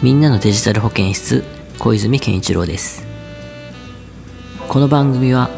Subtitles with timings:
[0.00, 1.42] みんなのデジタル保健室
[1.76, 3.04] 小泉健一郎です。
[4.68, 5.50] この番組は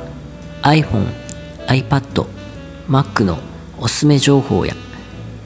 [0.62, 1.12] iPhone、
[1.66, 2.26] iPad、
[2.88, 3.38] Mac の
[3.78, 4.74] おすすめ情報や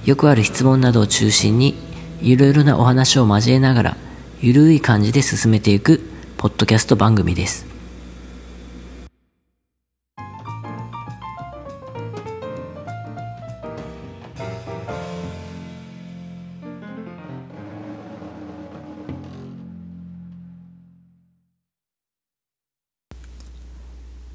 [0.05, 1.75] よくある質問などを中心に
[2.23, 3.97] いろいろなお話を交えながら
[4.41, 6.01] ゆるい感じで進めていく
[6.37, 7.74] ポッドキャスト番組です。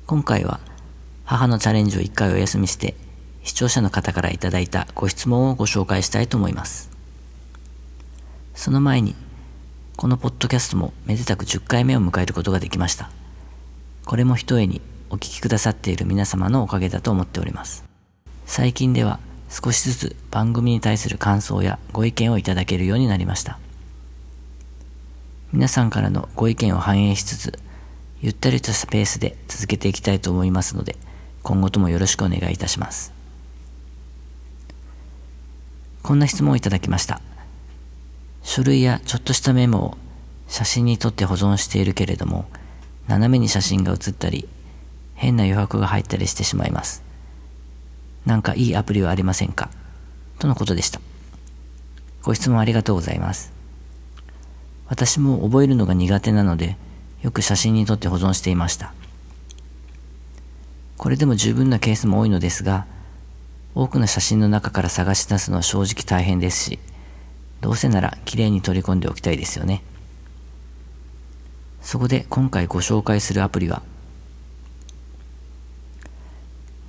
[0.10, 0.60] 今回は
[1.24, 2.96] 母のチャレンジを一回お休みして
[3.44, 6.90] 視聴者の方からいただいたご質問をご紹介したいと思います。
[8.56, 9.14] その前に
[9.98, 13.12] このポッドキャストもめでたく10回目を迎えることができました。
[14.04, 17.84] これもひとえにお聞きくださっている皆様のおかげだと思っております。
[18.48, 23.60] 最近では少しずつ番組に対する感想やご意見をいただけるようになりました。
[25.54, 27.60] 皆さんからのご意見を反映しつつ
[28.22, 30.98] ゆったりとしたペースで続けていきたいと思いますので、
[31.42, 33.14] 今後ともよろしくお願いいたします。
[36.04, 37.22] こんな質問をいただきました。
[38.44, 39.98] 書類やちょっとしたメモを
[40.48, 42.50] 写真に撮って保存しているけれども、
[43.08, 44.50] 斜めに写真が写ったり、
[45.16, 47.04] 変な余白が入ったりしてしまいます。
[48.26, 49.70] なんかいいアプリはありませんか？
[50.40, 51.00] とのことでした。
[52.24, 53.54] ご質問ありがとうございます。
[54.88, 56.76] 私も覚えるのが苦手なので、
[57.22, 58.94] よく写真に撮って保存していました。
[60.98, 62.86] これでも十分なケースも多いのですが、
[63.76, 66.80] 多くの写真の中から探し出すのは正直大変ですし、
[67.62, 69.84] どうせなら綺麗に取り込んでおきたいですよね。
[71.82, 73.82] そこで今回ご紹介するアプリは、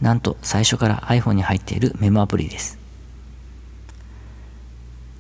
[0.01, 2.79] なんと最初から iPhone に入っているメモアプリです。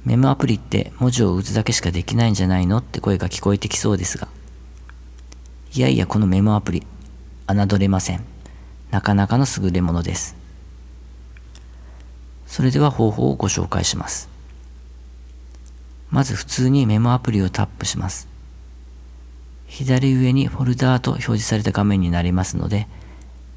[0.04, 4.28] メモアプリって文字を打つだけしかできないんじゃないのって声が聞こえてきそうですが、
[5.72, 6.86] いやいやこのメモアプリ、
[7.46, 8.24] 侮れません。
[8.90, 10.34] なかなかの優れものです。
[12.48, 14.28] それでは方法をご紹介します。
[16.10, 18.26] まず普通にメモアプリをタップします。
[19.68, 22.88] 左上にフォルダーと表示された画面になりますので、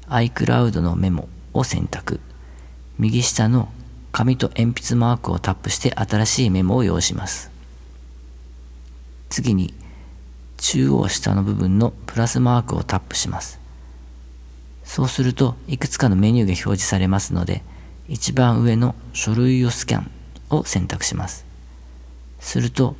[0.06, 2.20] iCloud のメモを選択。
[2.96, 3.70] 右下の
[4.12, 7.50] 紙と鉛筆マークをタップして新しいメモを用意します。
[9.30, 9.74] 次に
[10.74, 13.60] 中央下の部分のプラスマークをタップします。
[14.82, 17.62] そうするといくつかのメニューが表示されますので
[18.08, 20.10] 一番上の書類をスキャン
[20.50, 21.46] を選択します。
[22.40, 22.96] すると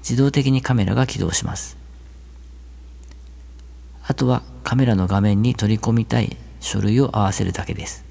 [0.00, 1.78] 自動的にカメラが起動します。
[4.06, 8.04] あとはカメラの画面に取り込みたい書類を合わせるだけです。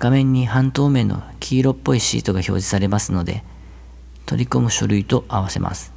[0.00, 3.44] 画面に半透明の黄色っぽいシートが表示されますので
[4.32, 5.92] 取り込む書類と合わせます。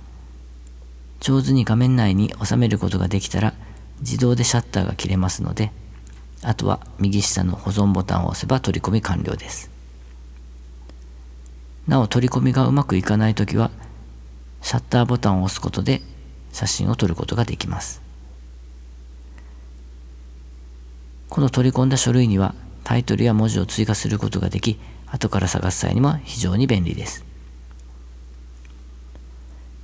[1.22, 3.53] 上手に画面内に収めることができたら
[4.01, 5.72] 自動でシャッターが切れますので、
[6.41, 9.72] あとは右下の保存ボタンを押せば取り込み完了です。
[11.88, 13.72] なお取り込みがうまくいかないときは、
[14.62, 16.02] シャッターボタンを押すことで
[16.52, 18.02] 写真を撮ることができます。
[21.29, 22.53] この取り込んだ書類には
[22.84, 27.23] タイトルや文字を追加することができ、後から探す際にも非常に便利です。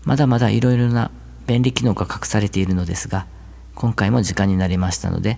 [0.04, 1.12] まだまだいろいろな
[1.48, 3.28] 便利機能が隠されているのですが、
[3.76, 5.38] 今回も時間になりましたので、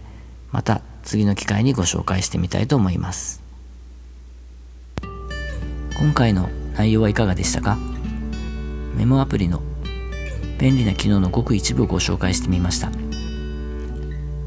[0.52, 3.42] また次の機会にご紹介してみたいと思います。
[5.98, 7.78] 今回の内容はいかがでしたか？
[8.96, 9.62] メモアプリの
[10.60, 12.90] 便利な機能のごく一部をご紹介してみました。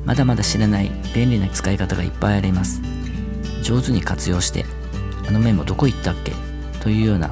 [0.05, 2.81] まだまだ知らない便利な使い方がいっぱいあります。
[3.63, 4.65] 上手に活用して、
[5.29, 6.33] あのメモどこ行ったっけ？
[6.81, 7.29] というような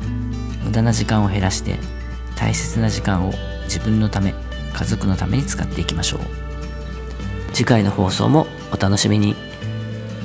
[0.64, 1.78] 無駄な時間を減らして
[2.36, 3.32] 大切な時間を
[3.64, 4.34] 自分のため
[4.72, 6.20] 家族のために使っていきましょう。
[7.52, 9.36] 次回の放送もお楽しみに。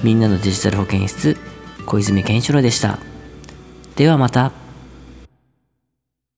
[0.03, 1.37] みんなのデジタル保健室
[1.85, 2.99] 小泉健一郎でした。
[3.95, 4.68] ではまた。